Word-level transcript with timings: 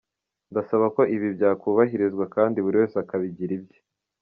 Ndasaba 0.51 0.85
ko 0.95 1.01
ibi 1.15 1.27
byakubahirizwa 1.35 2.25
kandi 2.35 2.57
buri 2.63 2.75
wese 2.81 2.95
akabigira 3.03 3.51
ibye. 3.57 3.79